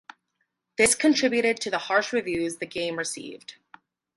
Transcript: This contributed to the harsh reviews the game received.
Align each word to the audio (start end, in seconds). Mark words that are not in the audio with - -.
This 0.79 0.95
contributed 0.95 1.59
to 1.61 1.69
the 1.69 1.77
harsh 1.77 2.11
reviews 2.11 2.57
the 2.57 2.65
game 2.65 2.97
received. 2.97 3.57